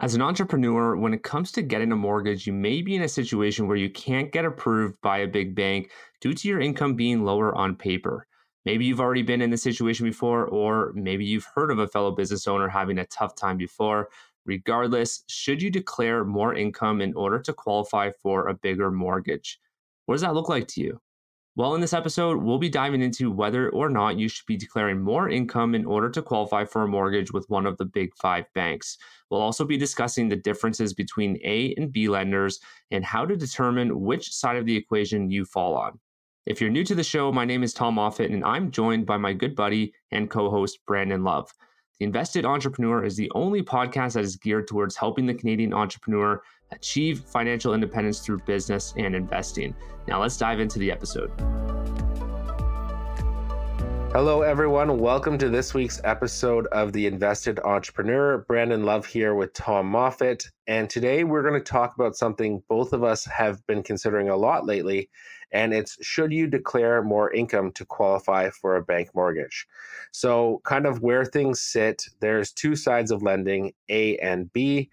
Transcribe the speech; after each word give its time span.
As 0.00 0.14
an 0.14 0.22
entrepreneur, 0.22 0.96
when 0.96 1.12
it 1.12 1.24
comes 1.24 1.50
to 1.52 1.62
getting 1.62 1.90
a 1.90 1.96
mortgage, 1.96 2.46
you 2.46 2.52
may 2.52 2.82
be 2.82 2.94
in 2.94 3.02
a 3.02 3.08
situation 3.08 3.66
where 3.66 3.76
you 3.76 3.90
can't 3.90 4.30
get 4.30 4.44
approved 4.44 5.00
by 5.00 5.18
a 5.18 5.26
big 5.26 5.56
bank 5.56 5.90
due 6.20 6.34
to 6.34 6.48
your 6.48 6.60
income 6.60 6.94
being 6.94 7.24
lower 7.24 7.52
on 7.54 7.74
paper. 7.74 8.26
Maybe 8.64 8.84
you've 8.84 9.00
already 9.00 9.22
been 9.22 9.42
in 9.42 9.50
this 9.50 9.62
situation 9.62 10.06
before, 10.06 10.46
or 10.46 10.92
maybe 10.94 11.24
you've 11.24 11.48
heard 11.52 11.72
of 11.72 11.80
a 11.80 11.88
fellow 11.88 12.12
business 12.12 12.46
owner 12.46 12.68
having 12.68 12.98
a 12.98 13.06
tough 13.06 13.34
time 13.34 13.56
before. 13.56 14.08
Regardless, 14.46 15.24
should 15.26 15.60
you 15.60 15.70
declare 15.70 16.24
more 16.24 16.54
income 16.54 17.00
in 17.00 17.12
order 17.14 17.40
to 17.40 17.52
qualify 17.52 18.12
for 18.22 18.46
a 18.46 18.54
bigger 18.54 18.92
mortgage? 18.92 19.60
What 20.06 20.14
does 20.14 20.22
that 20.22 20.34
look 20.34 20.48
like 20.48 20.68
to 20.68 20.80
you? 20.80 21.00
Well, 21.58 21.74
in 21.74 21.80
this 21.80 21.92
episode, 21.92 22.40
we'll 22.40 22.58
be 22.58 22.68
diving 22.68 23.02
into 23.02 23.32
whether 23.32 23.68
or 23.70 23.90
not 23.90 24.16
you 24.16 24.28
should 24.28 24.46
be 24.46 24.56
declaring 24.56 25.02
more 25.02 25.28
income 25.28 25.74
in 25.74 25.84
order 25.84 26.08
to 26.08 26.22
qualify 26.22 26.64
for 26.64 26.84
a 26.84 26.86
mortgage 26.86 27.32
with 27.32 27.50
one 27.50 27.66
of 27.66 27.76
the 27.78 27.84
big 27.84 28.14
five 28.14 28.44
banks. 28.54 28.96
We'll 29.28 29.40
also 29.40 29.64
be 29.64 29.76
discussing 29.76 30.28
the 30.28 30.36
differences 30.36 30.94
between 30.94 31.36
A 31.42 31.74
and 31.76 31.92
B 31.92 32.08
lenders 32.08 32.60
and 32.92 33.04
how 33.04 33.26
to 33.26 33.36
determine 33.36 34.02
which 34.02 34.32
side 34.32 34.54
of 34.54 34.66
the 34.66 34.76
equation 34.76 35.32
you 35.32 35.44
fall 35.44 35.74
on. 35.74 35.98
If 36.46 36.60
you're 36.60 36.70
new 36.70 36.84
to 36.84 36.94
the 36.94 37.02
show, 37.02 37.32
my 37.32 37.44
name 37.44 37.64
is 37.64 37.74
Tom 37.74 37.94
Moffat, 37.94 38.30
and 38.30 38.44
I'm 38.44 38.70
joined 38.70 39.04
by 39.04 39.16
my 39.16 39.32
good 39.32 39.56
buddy 39.56 39.92
and 40.12 40.30
co 40.30 40.50
host, 40.50 40.78
Brandon 40.86 41.24
Love. 41.24 41.52
The 41.98 42.04
Invested 42.04 42.44
Entrepreneur 42.44 43.04
is 43.04 43.16
the 43.16 43.32
only 43.34 43.64
podcast 43.64 44.12
that 44.12 44.22
is 44.22 44.36
geared 44.36 44.68
towards 44.68 44.94
helping 44.94 45.26
the 45.26 45.34
Canadian 45.34 45.74
entrepreneur 45.74 46.40
achieve 46.70 47.20
financial 47.20 47.74
independence 47.74 48.20
through 48.20 48.38
business 48.40 48.94
and 48.96 49.14
investing. 49.14 49.74
Now, 50.06 50.20
let's 50.20 50.36
dive 50.36 50.60
into 50.60 50.78
the 50.78 50.90
episode. 50.90 51.32
Hello, 54.12 54.40
everyone. 54.40 54.98
Welcome 54.98 55.36
to 55.36 55.50
this 55.50 55.74
week's 55.74 56.00
episode 56.02 56.66
of 56.68 56.94
The 56.94 57.06
Invested 57.06 57.60
Entrepreneur. 57.60 58.38
Brandon 58.38 58.82
Love 58.82 59.04
here 59.04 59.34
with 59.34 59.52
Tom 59.52 59.86
Moffat. 59.86 60.50
And 60.66 60.88
today 60.88 61.24
we're 61.24 61.42
going 61.42 61.60
to 61.60 61.60
talk 61.60 61.94
about 61.94 62.16
something 62.16 62.62
both 62.70 62.94
of 62.94 63.04
us 63.04 63.26
have 63.26 63.64
been 63.66 63.82
considering 63.82 64.30
a 64.30 64.36
lot 64.36 64.64
lately, 64.64 65.10
and 65.52 65.74
it's 65.74 65.98
should 66.00 66.32
you 66.32 66.46
declare 66.46 67.02
more 67.02 67.32
income 67.34 67.70
to 67.72 67.84
qualify 67.84 68.48
for 68.48 68.76
a 68.76 68.82
bank 68.82 69.10
mortgage? 69.14 69.66
So, 70.12 70.62
kind 70.64 70.86
of 70.86 71.02
where 71.02 71.26
things 71.26 71.60
sit, 71.60 72.04
there's 72.20 72.50
two 72.50 72.76
sides 72.76 73.10
of 73.10 73.22
lending, 73.22 73.74
A 73.90 74.16
and 74.16 74.50
B. 74.54 74.88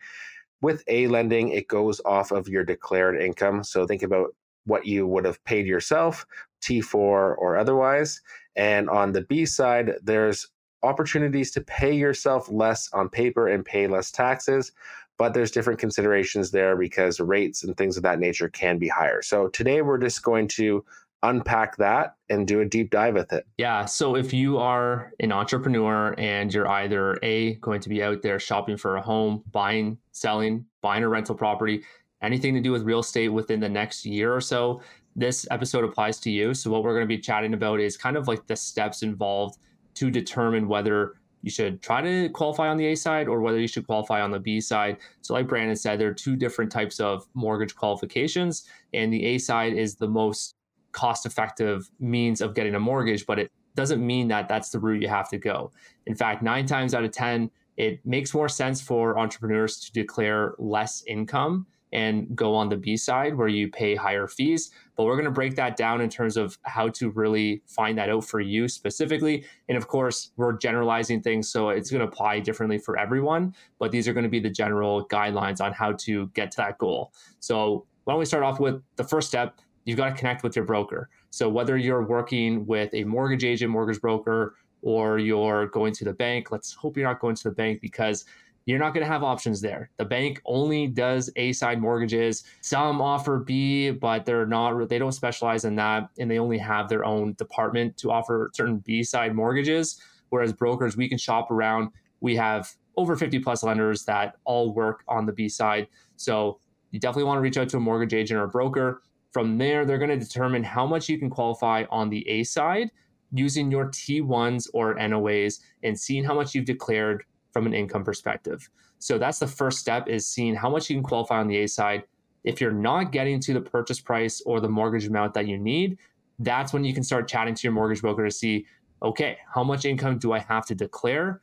With 0.66 0.84
A 0.88 1.06
lending, 1.06 1.50
it 1.50 1.68
goes 1.68 2.02
off 2.06 2.32
of 2.32 2.48
your 2.48 2.64
declared 2.64 3.22
income. 3.22 3.64
So, 3.64 3.86
think 3.86 4.02
about 4.02 4.34
what 4.66 4.88
you 4.88 5.06
would 5.06 5.24
have 5.24 5.44
paid 5.44 5.68
yourself, 5.68 6.26
T4 6.64 6.96
or 6.96 7.56
otherwise. 7.56 8.20
And 8.56 8.90
on 8.90 9.12
the 9.12 9.22
B 9.22 9.46
side, 9.46 9.92
there's 10.02 10.48
opportunities 10.82 11.52
to 11.52 11.62
pay 11.62 11.94
yourself 11.94 12.50
less 12.50 12.92
on 12.94 13.10
paper 13.10 13.48
and 13.48 13.64
pay 13.64 13.86
less 13.86 14.10
taxes 14.10 14.72
but 15.18 15.34
there's 15.34 15.52
different 15.52 15.80
considerations 15.80 16.52
there 16.52 16.76
because 16.76 17.20
rates 17.20 17.64
and 17.64 17.78
things 17.78 17.98
of 17.98 18.04
that 18.04 18.20
nature 18.20 18.50
can 18.50 18.78
be 18.78 18.88
higher. 18.88 19.22
So 19.22 19.48
today 19.48 19.82
we're 19.82 19.98
just 19.98 20.24
going 20.24 20.48
to 20.50 20.84
unpack 21.30 21.78
that 21.78 22.16
and 22.30 22.48
do 22.48 22.62
a 22.62 22.66
deep 22.66 22.90
dive 22.90 23.14
with 23.14 23.34
it. 23.34 23.46
Yeah. 23.58 23.86
So 23.86 24.16
if 24.16 24.34
you 24.34 24.58
are 24.58 25.12
an 25.20 25.32
entrepreneur 25.32 26.16
and 26.18 26.54
you're 26.54 26.68
either 26.68 27.18
A, 27.24 27.56
going 27.56 27.82
to 27.82 27.90
be 27.90 28.04
out 28.04 28.22
there 28.22 28.40
shopping 28.40 28.78
for 28.78 28.98
a 28.98 29.02
home, 29.02 29.44
buying, 29.52 29.98
selling, 30.12 30.66
buying 30.82 31.04
a 31.04 31.10
rental 31.10 31.36
property, 31.36 31.84
anything 32.22 32.54
to 32.54 32.62
do 32.62 32.72
with 32.72 32.84
real 32.84 33.00
estate 33.00 33.30
within 33.30 33.60
the 33.60 33.70
next 33.70 34.06
year 34.06 34.34
or 34.34 34.42
so, 34.42 34.82
this 35.16 35.48
episode 35.52 35.84
applies 35.84 36.20
to 36.20 36.30
you. 36.30 36.54
So 36.54 36.70
what 36.70 36.84
we're 36.84 36.94
going 36.94 37.08
to 37.08 37.16
be 37.16 37.20
chatting 37.20 37.54
about 37.54 37.80
is 37.80 37.98
kind 37.98 38.18
of 38.18 38.28
like 38.28 38.48
the 38.48 38.56
steps 38.56 39.02
involved 39.02 39.60
to 39.96 40.12
determine 40.12 40.68
whether 40.68 41.16
you 41.42 41.52
should 41.52 41.82
try 41.82 42.02
to 42.02 42.28
qualify 42.30 42.68
on 42.70 42.78
the 42.78 42.88
A 42.88 42.96
side 42.96 43.28
or 43.28 43.40
whether 43.40 43.60
you 43.60 43.68
should 43.68 43.86
qualify 43.86 44.20
on 44.20 44.32
the 44.32 44.40
B 44.40 44.60
side. 44.60 44.98
So, 45.22 45.36
like 45.36 45.48
Brandon 45.48 45.76
said, 45.76 46.00
there 46.00 46.10
are 46.10 46.14
two 46.14 46.36
different 46.36 46.72
types 46.72 47.00
of 47.00 47.28
mortgage 47.36 47.76
qualifications, 47.76 48.68
and 48.94 49.14
the 49.14 49.24
A 49.26 49.38
side 49.38 49.74
is 49.74 49.96
the 49.96 50.08
most 50.08 50.55
cost 50.96 51.26
effective 51.26 51.92
means 52.00 52.42
of 52.42 52.56
getting 52.56 52.74
a 52.74 52.80
mortgage, 52.80 53.26
but 53.26 53.38
it 53.38 53.52
doesn't 53.76 54.04
mean 54.04 54.30
that 54.30 54.48
that's 54.48 54.70
the 54.70 54.80
route 54.80 55.02
you 55.02 55.10
have 55.10 55.30
to 55.30 55.38
go. 55.38 55.72
In 56.08 56.16
fact, 56.16 56.42
nine 56.42 56.66
times 56.66 56.94
out 56.94 57.04
of 57.04 57.12
10, 57.12 57.52
it 57.76 58.00
makes 58.06 58.34
more 58.34 58.48
sense 58.48 58.82
for 58.82 59.20
entrepreneurs 59.20 59.78
to 59.82 59.92
declare 59.92 60.56
less 60.58 61.04
income 61.06 61.68
and 61.92 62.36
go 62.36 62.56
on 62.56 62.70
the 62.70 62.78
B 62.78 62.96
side 62.98 63.36
where 63.36 63.50
you 63.50 63.70
pay 63.70 63.94
higher 63.96 64.28
fees. 64.28 64.72
But 64.96 65.04
we're 65.04 65.16
going 65.16 65.26
to 65.26 65.32
break 65.32 65.56
that 65.58 65.76
down 65.76 66.00
in 66.00 66.10
terms 66.10 66.38
of 66.38 66.58
how 66.64 66.90
to 66.90 67.10
really 67.10 67.62
find 67.68 67.98
that 67.98 68.10
out 68.10 68.24
for 68.24 68.40
you 68.40 68.68
specifically. 68.70 69.46
And 69.68 69.78
of 69.78 69.88
course, 69.88 70.32
we're 70.38 70.54
generalizing 70.58 71.22
things, 71.22 71.50
so 71.50 71.70
it's 71.70 71.92
going 71.92 72.02
to 72.02 72.08
apply 72.08 72.40
differently 72.40 72.78
for 72.78 72.98
everyone. 72.98 73.54
But 73.80 73.92
these 73.92 74.08
are 74.08 74.14
going 74.14 74.24
to 74.24 74.30
be 74.30 74.40
the 74.40 74.50
general 74.50 75.08
guidelines 75.08 75.60
on 75.62 75.74
how 75.74 75.92
to 76.00 76.28
get 76.28 76.52
to 76.52 76.58
that 76.58 76.78
goal. 76.78 77.12
So 77.40 77.86
why 78.06 78.14
don't 78.14 78.20
we 78.20 78.26
start 78.26 78.44
off 78.44 78.60
with 78.60 78.82
the 78.96 79.04
first 79.04 79.28
step? 79.28 79.60
You've 79.86 79.98
got 79.98 80.10
to 80.10 80.16
connect 80.16 80.44
with 80.44 80.56
your 80.56 80.66
broker. 80.66 81.10
So 81.30 81.48
whether 81.48 81.78
you're 81.78 82.04
working 82.04 82.66
with 82.66 82.94
a 82.94 83.04
mortgage 83.04 83.44
agent, 83.44 83.72
mortgage 83.72 84.02
broker, 84.02 84.56
or 84.82 85.20
you're 85.20 85.68
going 85.68 85.94
to 85.94 86.04
the 86.04 86.14
bank, 86.14 86.52
let's 86.52 86.74
hope 86.74 86.98
you're 86.98 87.08
not 87.08 87.20
going 87.20 87.36
to 87.36 87.44
the 87.44 87.56
bank 87.56 87.82
because 87.82 88.26
you're 88.66 88.80
not 88.80 88.96
going 88.96 89.06
to 89.06 89.12
have 89.12 89.24
options 89.24 89.62
there. 89.62 89.92
The 89.98 90.06
bank 90.06 90.42
only 90.46 90.88
does 90.88 91.30
A 91.36 91.54
side 91.54 91.80
mortgages. 91.80 92.44
Some 92.62 93.00
offer 93.00 93.38
B, 93.38 93.92
but 93.92 94.26
they're 94.26 94.48
not, 94.48 94.90
they 94.90 94.98
don't 94.98 95.12
specialize 95.12 95.66
in 95.66 95.76
that. 95.76 96.10
And 96.18 96.30
they 96.30 96.40
only 96.40 96.58
have 96.58 96.90
their 96.90 97.06
own 97.06 97.34
department 97.34 97.96
to 97.98 98.12
offer 98.12 98.50
certain 98.54 98.78
B 98.80 99.04
side 99.04 99.36
mortgages. 99.36 100.02
Whereas 100.30 100.52
brokers, 100.52 100.98
we 100.98 101.08
can 101.08 101.20
shop 101.20 101.52
around. 101.52 101.90
We 102.22 102.36
have 102.38 102.72
over 102.98 103.16
50 103.16 103.40
plus 103.40 103.62
lenders 103.62 104.04
that 104.06 104.38
all 104.46 104.74
work 104.74 105.04
on 105.08 105.28
the 105.28 105.34
B 105.34 105.48
side. 105.48 105.88
So 106.16 106.60
you 106.90 107.00
definitely 107.00 107.26
want 107.26 107.38
to 107.38 107.42
reach 107.42 107.58
out 107.58 107.70
to 107.70 107.78
a 107.78 107.80
mortgage 107.80 108.16
agent 108.16 108.40
or 108.40 108.44
a 108.46 108.48
broker. 108.48 109.02
From 109.36 109.58
there, 109.58 109.84
they're 109.84 109.98
going 109.98 110.18
to 110.18 110.26
determine 110.26 110.64
how 110.64 110.88
much 110.88 111.10
you 111.10 111.20
can 111.20 111.30
qualify 111.30 111.84
on 111.90 112.10
the 112.10 112.26
A 112.30 112.46
side 112.46 112.90
using 113.34 113.70
your 113.70 113.88
T1s 113.88 114.70
or 114.74 114.96
NOAs 114.96 115.60
and 115.84 116.00
seeing 116.00 116.24
how 116.24 116.34
much 116.34 116.56
you've 116.56 116.64
declared 116.64 117.26
from 117.52 117.66
an 117.66 117.74
income 117.74 118.06
perspective. 118.06 118.70
So 119.00 119.18
that's 119.18 119.40
the 119.40 119.48
first 119.48 119.80
step 119.80 120.08
is 120.08 120.26
seeing 120.26 120.56
how 120.56 120.70
much 120.70 120.90
you 120.90 120.96
can 120.96 121.04
qualify 121.04 121.42
on 121.42 121.50
the 121.50 121.58
A 121.58 121.68
side. 121.68 122.04
If 122.46 122.62
you're 122.62 122.72
not 122.72 123.12
getting 123.12 123.42
to 123.42 123.54
the 123.54 123.60
purchase 123.60 124.00
price 124.00 124.42
or 124.46 124.62
the 124.62 124.70
mortgage 124.70 125.06
amount 125.06 125.34
that 125.34 125.48
you 125.48 125.58
need, 125.58 125.98
that's 126.40 126.72
when 126.72 126.86
you 126.86 126.94
can 126.94 127.04
start 127.04 127.28
chatting 127.28 127.56
to 127.56 127.64
your 127.64 127.74
mortgage 127.74 128.00
broker 128.00 128.24
to 128.24 128.32
see, 128.32 128.66
okay, 129.04 129.40
how 129.54 129.66
much 129.66 129.84
income 129.84 130.18
do 130.18 130.32
I 130.32 130.40
have 130.40 130.66
to 130.68 130.76
declare? 130.76 131.42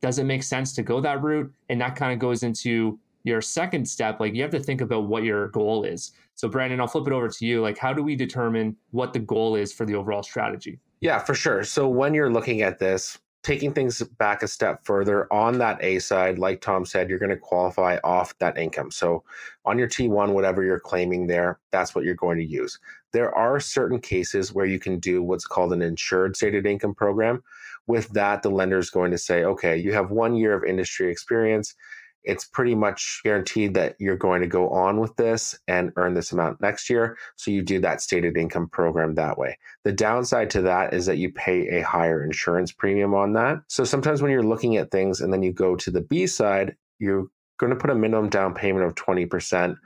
Does 0.00 0.18
it 0.18 0.24
make 0.24 0.44
sense 0.44 0.72
to 0.76 0.82
go 0.82 0.98
that 1.02 1.22
route? 1.22 1.52
And 1.68 1.78
that 1.82 1.94
kind 1.94 2.14
of 2.14 2.18
goes 2.18 2.42
into 2.42 2.98
your 3.24 3.40
second 3.40 3.86
step. 3.86 4.20
Like 4.20 4.34
you 4.34 4.42
have 4.42 4.50
to 4.52 4.60
think 4.60 4.80
about 4.80 5.04
what 5.04 5.24
your 5.24 5.48
goal 5.48 5.84
is. 5.84 6.12
So, 6.36 6.48
Brandon, 6.48 6.80
I'll 6.80 6.86
flip 6.86 7.06
it 7.06 7.12
over 7.12 7.28
to 7.28 7.46
you. 7.46 7.60
Like, 7.60 7.78
how 7.78 7.92
do 7.92 8.02
we 8.02 8.16
determine 8.16 8.76
what 8.90 9.12
the 9.12 9.20
goal 9.20 9.56
is 9.56 9.72
for 9.72 9.86
the 9.86 9.94
overall 9.94 10.22
strategy? 10.22 10.78
Yeah, 11.00 11.18
for 11.18 11.34
sure. 11.34 11.64
So, 11.64 11.88
when 11.88 12.14
you're 12.14 12.32
looking 12.32 12.62
at 12.62 12.78
this, 12.78 13.18
taking 13.44 13.74
things 13.74 14.02
back 14.18 14.42
a 14.42 14.48
step 14.48 14.84
further 14.84 15.30
on 15.32 15.58
that 15.58 15.78
A 15.84 15.98
side, 15.98 16.38
like 16.38 16.62
Tom 16.62 16.84
said, 16.86 17.08
you're 17.10 17.18
going 17.18 17.30
to 17.30 17.36
qualify 17.36 17.98
off 18.02 18.36
that 18.38 18.56
income. 18.56 18.90
So 18.90 19.22
on 19.66 19.78
your 19.78 19.86
T1, 19.86 20.32
whatever 20.32 20.64
you're 20.64 20.80
claiming 20.80 21.26
there, 21.26 21.60
that's 21.70 21.94
what 21.94 22.04
you're 22.04 22.14
going 22.14 22.38
to 22.38 22.44
use. 22.44 22.80
There 23.12 23.32
are 23.34 23.60
certain 23.60 24.00
cases 24.00 24.54
where 24.54 24.64
you 24.64 24.80
can 24.80 24.98
do 24.98 25.22
what's 25.22 25.46
called 25.46 25.74
an 25.74 25.82
insured 25.82 26.36
stated 26.36 26.64
income 26.64 26.94
program. 26.94 27.44
With 27.86 28.08
that, 28.14 28.42
the 28.42 28.50
lender 28.50 28.78
is 28.78 28.88
going 28.88 29.10
to 29.10 29.18
say, 29.18 29.44
okay, 29.44 29.76
you 29.76 29.92
have 29.92 30.10
one 30.10 30.34
year 30.34 30.54
of 30.54 30.64
industry 30.64 31.12
experience 31.12 31.74
it's 32.24 32.44
pretty 32.44 32.74
much 32.74 33.20
guaranteed 33.24 33.74
that 33.74 33.96
you're 33.98 34.16
going 34.16 34.40
to 34.40 34.46
go 34.46 34.68
on 34.70 34.98
with 34.98 35.14
this 35.16 35.58
and 35.68 35.92
earn 35.96 36.14
this 36.14 36.32
amount 36.32 36.60
next 36.60 36.88
year. 36.88 37.16
So 37.36 37.50
you 37.50 37.62
do 37.62 37.80
that 37.80 38.00
stated 38.00 38.36
income 38.36 38.68
program 38.68 39.14
that 39.14 39.38
way. 39.38 39.58
The 39.84 39.92
downside 39.92 40.50
to 40.50 40.62
that 40.62 40.94
is 40.94 41.06
that 41.06 41.18
you 41.18 41.32
pay 41.32 41.68
a 41.68 41.82
higher 41.82 42.24
insurance 42.24 42.72
premium 42.72 43.14
on 43.14 43.32
that. 43.34 43.58
So 43.68 43.84
sometimes 43.84 44.22
when 44.22 44.30
you're 44.30 44.42
looking 44.42 44.76
at 44.76 44.90
things 44.90 45.20
and 45.20 45.32
then 45.32 45.42
you 45.42 45.52
go 45.52 45.76
to 45.76 45.90
the 45.90 46.00
B 46.00 46.26
side, 46.26 46.76
you're 46.98 47.26
going 47.58 47.70
to 47.70 47.78
put 47.78 47.90
a 47.90 47.94
minimum 47.94 48.30
down 48.30 48.54
payment 48.54 48.84
of 48.84 48.94
20%, 48.94 49.76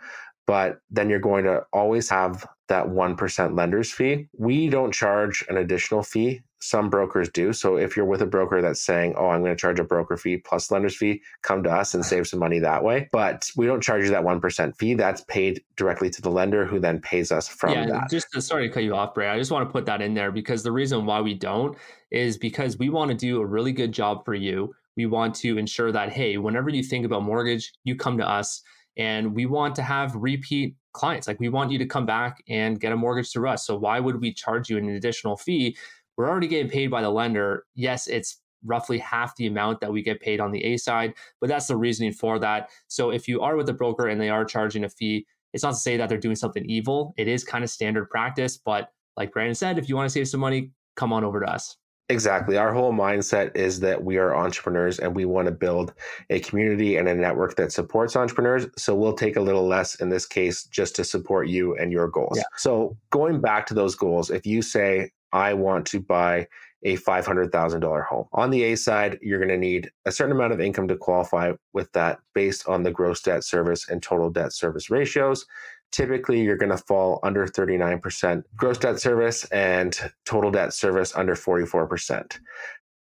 but 0.47 0.81
then 0.91 1.11
you're 1.11 1.19
going 1.19 1.45
to 1.45 1.65
always 1.73 2.09
have 2.09 2.47
that 2.69 2.87
1% 2.87 3.57
lender's 3.57 3.91
fee. 3.91 4.29
We 4.37 4.69
don't 4.69 4.93
charge 4.93 5.45
an 5.49 5.57
additional 5.57 6.03
fee 6.03 6.43
some 6.61 6.91
brokers 6.91 7.29
do. 7.29 7.53
So 7.53 7.77
if 7.77 7.97
you're 7.97 8.07
with 8.07 8.23
a 8.23 8.27
broker 8.27 8.61
that's 8.61 8.83
saying, 8.83 9.15
"Oh, 9.17 9.29
I'm 9.29 9.41
going 9.41 9.55
to 9.55 9.61
charge 9.61 9.79
a 9.79 9.85
broker 9.85 10.17
fee 10.17 10.39
plus 10.39 10.71
lender's 10.71 10.97
fee," 10.97 11.23
come 11.43 11.63
to 11.63 11.71
us 11.71 11.95
and 11.95 12.05
save 12.05 12.27
some 12.27 12.41
money 12.41 12.59
that 12.59 12.83
way. 12.83 13.09
But 13.13 13.49
we 13.57 13.67
don't 13.67 13.83
charge 13.83 14.05
you 14.05 14.11
that 14.11 14.25
one 14.25 14.41
percent 14.41 14.77
fee. 14.77 14.95
That's 14.95 15.23
paid 15.23 15.63
directly 15.77 16.11
to 16.11 16.23
the 16.23 16.31
lender, 16.31 16.65
who 16.65 16.81
then 16.81 17.01
pays 17.01 17.31
us 17.31 17.49
from 17.49 17.73
yeah, 17.73 17.87
that. 17.87 18.11
Just 18.11 18.31
to, 18.33 18.43
sorry 18.43 18.69
to 18.69 18.75
cut 18.75 18.83
you 18.83 18.95
off, 18.95 19.15
Bray. 19.15 19.29
I 19.29 19.39
just 19.39 19.51
want 19.51 19.69
to 19.69 19.73
put 19.73 19.87
that 19.87 20.03
in 20.03 20.15
there 20.15 20.33
because 20.33 20.63
the 20.63 20.73
reason 20.73 21.07
why 21.07 21.21
we 21.21 21.35
don't 21.35 21.77
is 22.11 22.37
because 22.37 22.79
we 22.79 22.89
want 22.89 23.11
to 23.11 23.17
do 23.17 23.41
a 23.41 23.47
really 23.47 23.73
good 23.73 23.93
job 23.93 24.25
for 24.25 24.35
you. 24.35 24.75
We 24.97 25.07
want 25.07 25.35
to 25.37 25.59
ensure 25.59 25.93
that 25.93 26.11
hey, 26.11 26.39
whenever 26.39 26.71
you 26.71 26.83
think 26.83 27.07
about 27.07 27.23
mortgage, 27.23 27.73
you 27.85 27.95
come 27.95 28.19
to 28.19 28.29
us, 28.29 28.63
and 28.97 29.35
we 29.35 29.47
want 29.47 29.77
to 29.77 29.83
have 29.83 30.15
repeat 30.17 30.75
clients. 30.93 31.29
Like 31.29 31.39
we 31.39 31.49
want 31.49 31.71
you 31.71 31.79
to 31.79 31.87
come 31.87 32.05
back 32.05 32.43
and 32.49 32.81
get 32.81 32.93
a 32.93 32.97
mortgage 32.97 33.33
through 33.33 33.49
us. 33.49 33.65
So 33.65 33.79
why 33.79 34.01
would 34.01 34.21
we 34.21 34.35
charge 34.35 34.69
you 34.69 34.77
an 34.77 34.89
additional 34.89 35.37
fee? 35.37 35.77
We're 36.19 36.29
already 36.29 36.49
getting 36.49 36.71
paid 36.71 36.91
by 36.91 37.01
the 37.01 37.09
lender. 37.09 37.65
Yes, 37.77 38.09
it's 38.09 38.41
roughly 38.65 38.99
half 38.99 39.37
the 39.37 39.47
amount 39.47 39.81
that 39.81 39.93
we 39.93 40.03
get 40.03 40.21
paid 40.21 40.41
on 40.41 40.51
the 40.51 40.63
A 40.65 40.77
side. 40.77 41.15
But 41.41 41.49
that's 41.49 41.69
the 41.69 41.77
reasoning 41.77 42.13
for 42.13 42.41
that. 42.41 42.71
So 42.89 43.11
if 43.11 43.29
you 43.29 43.41
are 43.41 43.57
with 43.57 43.69
a 43.69 43.73
broker 43.73 44.09
and 44.09 44.21
they 44.21 44.29
are 44.29 44.45
charging 44.45 44.83
a 44.83 44.89
fee, 44.89 45.25
it's 45.55 45.63
not 45.63 45.71
to 45.71 45.77
say 45.77 45.97
that 45.97 46.09
they're 46.09 46.19
doing 46.19 46.37
something 46.37 46.65
evil. 46.69 47.15
It 47.17 47.29
is 47.29 47.45
kind 47.45 47.63
of 47.63 47.71
standard 47.71 48.11
practice. 48.11 48.59
But 48.59 48.91
like 49.17 49.33
Brandon 49.33 49.55
said, 49.55 49.79
if 49.79 49.89
you 49.89 49.95
want 49.95 50.09
to 50.09 50.13
save 50.13 50.29
some 50.29 50.41
money, 50.41 50.73
come 50.97 51.13
on 51.13 51.25
over 51.25 51.41
to 51.41 51.47
us. 51.47 51.77
Exactly. 52.11 52.57
Our 52.57 52.73
whole 52.73 52.93
mindset 52.93 53.55
is 53.55 53.81
that 53.81 54.03
we 54.03 54.17
are 54.17 54.35
entrepreneurs 54.35 54.99
and 54.99 55.15
we 55.15 55.27
want 55.27 55.47
to 55.47 55.53
build 55.53 55.93
a 56.31 56.41
community 56.41 56.97
and 56.97 57.07
a 57.07 57.15
network 57.15 57.57
that 57.57 57.71
supports 57.71 58.17
entrepreneurs. 58.17 58.67
So 58.79 58.95
we'll 58.95 59.13
take 59.13 59.37
a 59.37 59.41
little 59.43 59.67
less 59.67 59.97
in 59.97 60.09
this 60.09 60.25
case 60.25 60.65
just 60.65 60.97
to 60.97 61.05
support 61.05 61.49
you 61.49 61.77
and 61.77 61.93
your 61.93 62.09
goals. 62.09 62.39
Yeah. 62.39 62.45
So 62.57 62.97
going 63.11 63.43
back 63.43 63.67
to 63.67 63.75
those 63.75 63.95
goals, 63.95 64.31
if 64.31 64.47
you 64.47 64.63
say, 64.63 65.11
I 65.33 65.53
want 65.53 65.87
to 65.89 66.01
buy 66.01 66.49
a 66.85 66.97
$500,000 66.97 68.07
home. 68.07 68.27
On 68.33 68.51
the 68.51 68.63
A 68.65 68.77
side, 68.77 69.19
you're 69.21 69.39
going 69.39 69.49
to 69.51 69.59
need 69.59 69.91
a 70.07 70.13
certain 70.13 70.35
amount 70.35 70.53
of 70.53 70.61
income 70.61 70.89
to 70.89 70.97
qualify 70.97 71.53
with 71.73 71.93
that 71.93 72.21
based 72.35 72.69
on 72.69 72.85
the 72.85 72.91
gross 72.91 73.21
debt 73.21 73.45
service 73.45 73.89
and 73.89 74.03
total 74.03 74.31
debt 74.31 74.53
service 74.53 74.89
ratios. 74.89 75.45
Typically, 75.93 76.43
you're 76.43 76.57
going 76.57 76.71
to 76.71 76.85
fall 76.85 77.21
under 77.23 77.47
39% 77.47 78.43
gross 78.57 78.79
debt 78.79 79.01
service 79.01 79.45
and 79.47 79.99
total 80.25 80.51
debt 80.51 80.73
service 80.73 81.15
under 81.17 81.35
44%. 81.35 82.39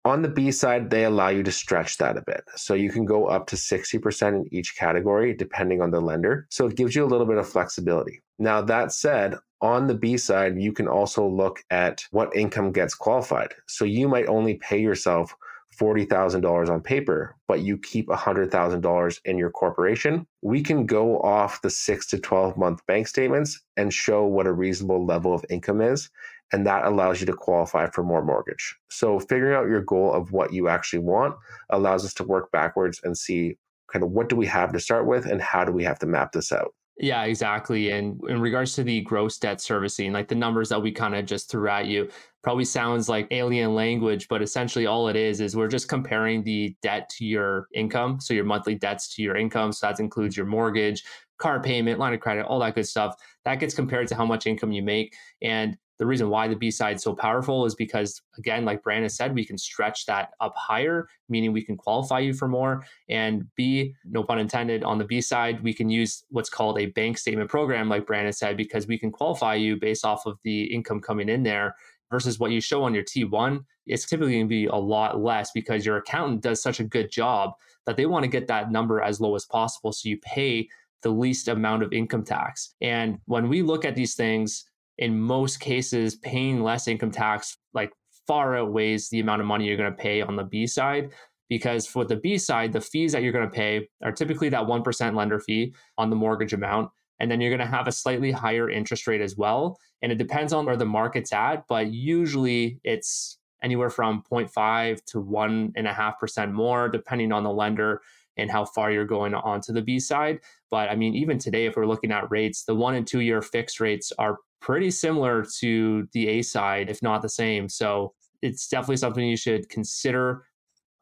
On 0.06 0.20
the 0.20 0.28
B 0.28 0.50
side, 0.50 0.90
they 0.90 1.04
allow 1.04 1.28
you 1.28 1.42
to 1.42 1.50
stretch 1.50 1.96
that 1.96 2.18
a 2.18 2.22
bit. 2.26 2.44
So 2.56 2.74
you 2.74 2.90
can 2.90 3.06
go 3.06 3.26
up 3.26 3.46
to 3.46 3.56
60% 3.56 4.28
in 4.28 4.54
each 4.54 4.76
category, 4.76 5.32
depending 5.34 5.80
on 5.80 5.90
the 5.90 6.00
lender. 6.00 6.46
So 6.50 6.66
it 6.66 6.76
gives 6.76 6.94
you 6.94 7.04
a 7.04 7.08
little 7.08 7.26
bit 7.26 7.38
of 7.38 7.48
flexibility. 7.48 8.20
Now, 8.38 8.60
that 8.60 8.92
said, 8.92 9.36
on 9.62 9.86
the 9.86 9.94
B 9.94 10.18
side, 10.18 10.60
you 10.60 10.74
can 10.74 10.88
also 10.88 11.26
look 11.26 11.62
at 11.70 12.04
what 12.10 12.36
income 12.36 12.70
gets 12.70 12.94
qualified. 12.94 13.54
So 13.66 13.86
you 13.86 14.06
might 14.06 14.26
only 14.26 14.56
pay 14.56 14.78
yourself 14.78 15.34
$40,000 15.78 16.68
on 16.68 16.80
paper, 16.80 17.36
but 17.48 17.60
you 17.60 17.78
keep 17.78 18.08
$100,000 18.08 19.20
in 19.24 19.38
your 19.38 19.50
corporation. 19.50 20.26
We 20.42 20.62
can 20.62 20.86
go 20.86 21.18
off 21.20 21.62
the 21.62 21.70
six 21.70 22.06
to 22.08 22.18
12 22.18 22.56
month 22.56 22.86
bank 22.86 23.08
statements 23.08 23.60
and 23.76 23.92
show 23.92 24.24
what 24.24 24.46
a 24.46 24.52
reasonable 24.52 25.04
level 25.04 25.34
of 25.34 25.44
income 25.50 25.80
is. 25.80 26.10
And 26.52 26.66
that 26.66 26.84
allows 26.84 27.20
you 27.20 27.26
to 27.26 27.32
qualify 27.32 27.88
for 27.90 28.04
more 28.04 28.24
mortgage. 28.24 28.76
So 28.90 29.18
figuring 29.18 29.56
out 29.56 29.68
your 29.68 29.82
goal 29.82 30.12
of 30.12 30.30
what 30.30 30.52
you 30.52 30.68
actually 30.68 31.00
want 31.00 31.34
allows 31.70 32.04
us 32.04 32.14
to 32.14 32.24
work 32.24 32.52
backwards 32.52 33.00
and 33.02 33.16
see 33.16 33.56
kind 33.92 34.02
of 34.02 34.10
what 34.10 34.28
do 34.28 34.36
we 34.36 34.46
have 34.46 34.72
to 34.72 34.80
start 34.80 35.06
with 35.06 35.26
and 35.26 35.40
how 35.40 35.64
do 35.64 35.72
we 35.72 35.84
have 35.84 35.98
to 36.00 36.06
map 36.06 36.32
this 36.32 36.52
out. 36.52 36.74
Yeah, 36.96 37.24
exactly. 37.24 37.90
And 37.90 38.20
in 38.28 38.40
regards 38.40 38.74
to 38.76 38.84
the 38.84 39.00
gross 39.00 39.36
debt 39.38 39.60
servicing, 39.60 40.12
like 40.12 40.28
the 40.28 40.36
numbers 40.36 40.68
that 40.68 40.80
we 40.80 40.92
kind 40.92 41.16
of 41.16 41.26
just 41.26 41.50
threw 41.50 41.68
at 41.68 41.86
you, 41.86 42.08
probably 42.44 42.64
sounds 42.64 43.08
like 43.08 43.26
alien 43.32 43.74
language, 43.74 44.28
but 44.28 44.42
essentially 44.42 44.86
all 44.86 45.08
it 45.08 45.16
is 45.16 45.40
is 45.40 45.56
we're 45.56 45.66
just 45.66 45.88
comparing 45.88 46.44
the 46.44 46.76
debt 46.82 47.08
to 47.08 47.24
your 47.24 47.66
income. 47.74 48.20
So 48.20 48.32
your 48.32 48.44
monthly 48.44 48.76
debts 48.76 49.12
to 49.16 49.22
your 49.22 49.36
income. 49.36 49.72
So 49.72 49.86
that 49.88 49.96
mm. 49.96 50.00
includes 50.00 50.36
your 50.36 50.46
mortgage, 50.46 51.02
car 51.38 51.60
payment, 51.60 51.98
line 51.98 52.14
of 52.14 52.20
credit, 52.20 52.46
all 52.46 52.60
that 52.60 52.76
good 52.76 52.86
stuff. 52.86 53.16
That 53.44 53.56
gets 53.56 53.74
compared 53.74 54.06
to 54.08 54.14
how 54.14 54.24
much 54.24 54.46
income 54.46 54.70
you 54.70 54.82
make. 54.82 55.16
And 55.42 55.76
the 55.98 56.06
reason 56.06 56.28
why 56.28 56.48
the 56.48 56.56
B 56.56 56.70
side 56.70 56.96
is 56.96 57.02
so 57.02 57.14
powerful 57.14 57.66
is 57.66 57.74
because, 57.74 58.20
again, 58.36 58.64
like 58.64 58.82
Brandon 58.82 59.08
said, 59.08 59.34
we 59.34 59.44
can 59.44 59.56
stretch 59.56 60.06
that 60.06 60.30
up 60.40 60.54
higher, 60.56 61.08
meaning 61.28 61.52
we 61.52 61.62
can 61.62 61.76
qualify 61.76 62.18
you 62.18 62.34
for 62.34 62.48
more. 62.48 62.84
And 63.08 63.46
B, 63.54 63.94
no 64.04 64.24
pun 64.24 64.38
intended, 64.38 64.82
on 64.82 64.98
the 64.98 65.04
B 65.04 65.20
side, 65.20 65.62
we 65.62 65.72
can 65.72 65.88
use 65.88 66.24
what's 66.30 66.50
called 66.50 66.78
a 66.78 66.86
bank 66.86 67.18
statement 67.18 67.48
program, 67.48 67.88
like 67.88 68.06
Brandon 68.06 68.32
said, 68.32 68.56
because 68.56 68.86
we 68.86 68.98
can 68.98 69.12
qualify 69.12 69.54
you 69.54 69.76
based 69.76 70.04
off 70.04 70.26
of 70.26 70.38
the 70.42 70.64
income 70.64 71.00
coming 71.00 71.28
in 71.28 71.42
there 71.42 71.76
versus 72.10 72.38
what 72.38 72.50
you 72.50 72.60
show 72.60 72.82
on 72.82 72.94
your 72.94 73.04
T1. 73.04 73.64
It's 73.86 74.06
typically 74.06 74.32
going 74.32 74.46
to 74.46 74.48
be 74.48 74.66
a 74.66 74.74
lot 74.74 75.20
less 75.20 75.52
because 75.52 75.86
your 75.86 75.98
accountant 75.98 76.42
does 76.42 76.62
such 76.62 76.80
a 76.80 76.84
good 76.84 77.10
job 77.10 77.52
that 77.86 77.96
they 77.96 78.06
want 78.06 78.24
to 78.24 78.28
get 78.28 78.46
that 78.48 78.72
number 78.72 79.02
as 79.02 79.20
low 79.20 79.34
as 79.34 79.44
possible. 79.44 79.92
So 79.92 80.08
you 80.08 80.18
pay 80.18 80.68
the 81.02 81.10
least 81.10 81.48
amount 81.48 81.82
of 81.82 81.92
income 81.92 82.24
tax. 82.24 82.74
And 82.80 83.18
when 83.26 83.48
we 83.48 83.62
look 83.62 83.84
at 83.84 83.94
these 83.94 84.14
things, 84.14 84.64
in 84.98 85.20
most 85.20 85.60
cases, 85.60 86.16
paying 86.16 86.62
less 86.62 86.88
income 86.88 87.10
tax 87.10 87.56
like 87.72 87.92
far 88.26 88.56
outweighs 88.56 89.08
the 89.10 89.20
amount 89.20 89.40
of 89.40 89.46
money 89.46 89.66
you're 89.66 89.76
going 89.76 89.90
to 89.90 89.96
pay 89.96 90.22
on 90.22 90.36
the 90.36 90.44
B 90.44 90.66
side. 90.66 91.12
Because 91.48 91.86
for 91.86 92.04
the 92.04 92.16
B 92.16 92.38
side, 92.38 92.72
the 92.72 92.80
fees 92.80 93.12
that 93.12 93.22
you're 93.22 93.32
going 93.32 93.48
to 93.48 93.54
pay 93.54 93.88
are 94.02 94.12
typically 94.12 94.48
that 94.48 94.66
1% 94.66 95.14
lender 95.14 95.38
fee 95.38 95.74
on 95.98 96.10
the 96.10 96.16
mortgage 96.16 96.52
amount. 96.52 96.90
And 97.20 97.30
then 97.30 97.40
you're 97.40 97.50
going 97.50 97.60
to 97.60 97.76
have 97.76 97.86
a 97.86 97.92
slightly 97.92 98.30
higher 98.30 98.70
interest 98.70 99.06
rate 99.06 99.20
as 99.20 99.36
well. 99.36 99.78
And 100.02 100.10
it 100.10 100.18
depends 100.18 100.52
on 100.52 100.64
where 100.64 100.76
the 100.76 100.86
market's 100.86 101.32
at, 101.32 101.64
but 101.68 101.92
usually 101.92 102.80
it's 102.82 103.38
anywhere 103.62 103.90
from 103.90 104.22
0.5 104.30 105.04
to 105.04 105.22
1.5% 105.22 106.52
more, 106.52 106.88
depending 106.88 107.32
on 107.32 107.44
the 107.44 107.50
lender 107.50 108.00
and 108.36 108.50
how 108.50 108.64
far 108.64 108.90
you're 108.90 109.04
going 109.04 109.34
onto 109.34 109.72
the 109.72 109.82
B 109.82 109.98
side. 109.98 110.40
But 110.70 110.90
I 110.90 110.96
mean, 110.96 111.14
even 111.14 111.38
today, 111.38 111.66
if 111.66 111.76
we're 111.76 111.86
looking 111.86 112.12
at 112.12 112.30
rates, 112.30 112.64
the 112.64 112.74
one 112.74 112.94
and 112.94 113.06
two 113.06 113.20
year 113.20 113.40
fixed 113.42 113.80
rates 113.80 114.12
are 114.18 114.38
pretty 114.64 114.90
similar 114.90 115.44
to 115.58 116.08
the 116.14 116.26
A 116.26 116.42
side, 116.42 116.88
if 116.88 117.02
not 117.02 117.20
the 117.20 117.28
same. 117.28 117.68
So 117.68 118.14
it's 118.40 118.66
definitely 118.66 118.96
something 118.96 119.22
you 119.22 119.36
should 119.36 119.68
consider. 119.68 120.46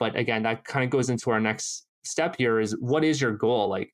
But 0.00 0.16
again, 0.16 0.42
that 0.42 0.64
kind 0.64 0.84
of 0.84 0.90
goes 0.90 1.10
into 1.10 1.30
our 1.30 1.38
next 1.38 1.86
step 2.02 2.34
here 2.36 2.58
is 2.58 2.76
what 2.80 3.04
is 3.04 3.20
your 3.20 3.30
goal? 3.30 3.68
Like, 3.68 3.92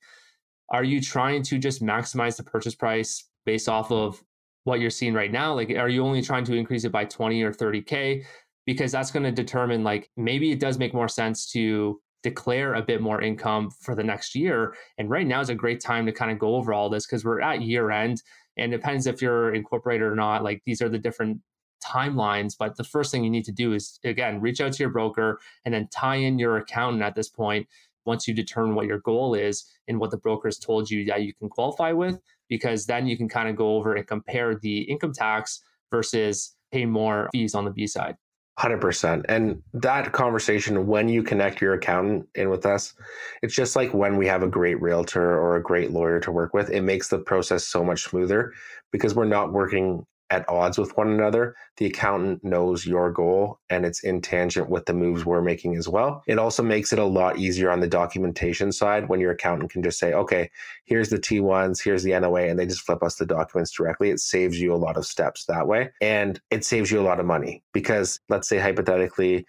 are 0.71 0.83
you 0.83 0.99
trying 0.99 1.43
to 1.43 1.59
just 1.59 1.83
maximize 1.83 2.35
the 2.35 2.43
purchase 2.43 2.73
price 2.73 3.29
based 3.45 3.69
off 3.69 3.91
of 3.91 4.19
what 4.63 4.79
you're 4.79 4.89
seeing 4.89 5.13
right 5.13 5.31
now? 5.31 5.53
Like, 5.53 5.69
are 5.69 5.89
you 5.89 6.03
only 6.03 6.23
trying 6.23 6.45
to 6.45 6.55
increase 6.55 6.83
it 6.83 6.91
by 6.91 7.05
20 7.05 7.43
or 7.43 7.53
30K? 7.53 8.25
Because 8.65 8.91
that's 8.91 9.11
going 9.11 9.23
to 9.23 9.31
determine, 9.31 9.83
like, 9.83 10.09
maybe 10.17 10.51
it 10.51 10.59
does 10.59 10.79
make 10.79 10.95
more 10.95 11.07
sense 11.07 11.51
to 11.51 12.01
declare 12.23 12.73
a 12.73 12.81
bit 12.81 13.01
more 13.01 13.21
income 13.21 13.69
for 13.81 13.93
the 13.93 14.03
next 14.03 14.33
year. 14.33 14.75
And 14.97 15.11
right 15.11 15.27
now 15.27 15.41
is 15.41 15.49
a 15.49 15.55
great 15.55 15.79
time 15.79 16.07
to 16.07 16.11
kind 16.11 16.31
of 16.31 16.39
go 16.39 16.55
over 16.55 16.73
all 16.73 16.89
this 16.89 17.05
because 17.05 17.23
we're 17.23 17.41
at 17.41 17.61
year 17.61 17.91
end 17.91 18.21
and 18.59 18.71
depends 18.71 19.07
if 19.07 19.21
you're 19.21 19.53
incorporated 19.53 20.05
or 20.05 20.15
not. 20.15 20.43
Like 20.43 20.61
these 20.65 20.81
are 20.81 20.89
the 20.89 20.99
different 20.99 21.39
timelines. 21.83 22.55
But 22.57 22.75
the 22.75 22.83
first 22.83 23.11
thing 23.11 23.23
you 23.23 23.29
need 23.29 23.45
to 23.45 23.51
do 23.51 23.73
is, 23.73 23.99
again, 24.03 24.41
reach 24.41 24.61
out 24.61 24.73
to 24.73 24.83
your 24.83 24.89
broker 24.89 25.39
and 25.65 25.73
then 25.73 25.87
tie 25.91 26.15
in 26.15 26.39
your 26.39 26.57
accountant 26.57 27.03
at 27.03 27.15
this 27.15 27.29
point 27.29 27.67
once 28.05 28.27
you 28.27 28.33
determine 28.33 28.75
what 28.75 28.87
your 28.87 28.99
goal 28.99 29.33
is 29.33 29.65
and 29.87 29.99
what 29.99 30.11
the 30.11 30.17
broker 30.17 30.47
has 30.47 30.57
told 30.57 30.89
you 30.89 31.05
that 31.05 31.23
you 31.23 31.33
can 31.33 31.49
qualify 31.49 31.91
with, 31.91 32.19
because 32.47 32.85
then 32.85 33.07
you 33.07 33.17
can 33.17 33.29
kind 33.29 33.49
of 33.49 33.55
go 33.55 33.75
over 33.75 33.95
and 33.95 34.07
compare 34.07 34.55
the 34.55 34.81
income 34.81 35.13
tax 35.13 35.61
versus 35.91 36.55
pay 36.71 36.85
more 36.85 37.29
fees 37.31 37.55
on 37.55 37.65
the 37.65 37.71
B 37.71 37.87
side. 37.87 38.15
100%. 38.59 39.25
And 39.29 39.61
that 39.73 40.11
conversation, 40.11 40.85
when 40.85 41.07
you 41.07 41.23
connect 41.23 41.61
your 41.61 41.73
accountant 41.75 42.27
in 42.35 42.49
with 42.49 42.65
us, 42.65 42.93
it's 43.41 43.55
just 43.55 43.75
like 43.75 43.93
when 43.93 44.17
we 44.17 44.27
have 44.27 44.43
a 44.43 44.47
great 44.47 44.81
realtor 44.81 45.39
or 45.39 45.55
a 45.55 45.63
great 45.63 45.91
lawyer 45.91 46.19
to 46.19 46.31
work 46.31 46.53
with, 46.53 46.69
it 46.69 46.81
makes 46.81 47.07
the 47.07 47.19
process 47.19 47.65
so 47.65 47.83
much 47.83 48.03
smoother 48.03 48.53
because 48.91 49.15
we're 49.15 49.25
not 49.25 49.53
working 49.53 50.05
at 50.29 50.47
odds 50.47 50.77
with 50.77 50.95
one 50.95 51.09
another. 51.09 51.55
The 51.77 51.87
accountant 51.87 52.43
knows 52.43 52.85
your 52.85 53.11
goal 53.11 53.59
and 53.69 53.85
it's 53.85 54.03
in 54.03 54.21
tangent 54.21 54.69
with 54.69 54.85
the 54.85 54.93
moves 54.93 55.25
we're 55.25 55.41
making 55.41 55.75
as 55.75 55.87
well. 55.87 56.23
It 56.27 56.37
also 56.37 56.61
makes 56.61 56.93
it 56.93 56.99
a 56.99 57.05
lot 57.05 57.37
easier 57.37 57.71
on 57.71 57.79
the 57.79 57.87
documentation 57.87 58.71
side 58.71 59.09
when 59.09 59.19
your 59.19 59.31
accountant 59.31 59.71
can 59.71 59.81
just 59.81 59.99
say, 59.99 60.13
okay, 60.13 60.51
here's 60.85 61.09
the 61.09 61.17
T1s, 61.17 61.81
here's 61.81 62.03
the 62.03 62.19
NOA, 62.19 62.43
and 62.43 62.59
they 62.59 62.65
just 62.65 62.81
flip 62.81 63.01
us 63.01 63.15
the 63.15 63.25
documents 63.25 63.71
directly. 63.71 64.09
It 64.09 64.19
saves 64.19 64.59
you 64.59 64.73
a 64.73 64.75
lot 64.75 64.97
of 64.97 65.05
steps 65.05 65.45
that 65.45 65.67
way. 65.67 65.91
And 66.01 66.39
it 66.51 66.63
saves 66.65 66.91
you 66.91 66.99
a 66.99 67.01
lot 67.01 67.19
of 67.19 67.25
money 67.25 67.63
because 67.73 68.19
let's 68.29 68.47
say 68.47 68.59
hypothetically, 68.59 69.45